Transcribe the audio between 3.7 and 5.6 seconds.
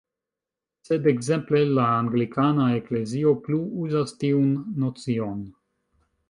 uzas tiun nocion.